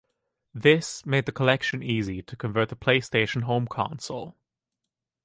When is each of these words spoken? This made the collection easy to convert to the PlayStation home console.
This 0.55 1.05
made 1.05 1.27
the 1.27 1.31
collection 1.31 1.83
easy 1.83 2.23
to 2.23 2.35
convert 2.35 2.69
to 2.69 2.73
the 2.75 2.81
PlayStation 2.83 3.43
home 3.43 3.67
console. 3.67 4.35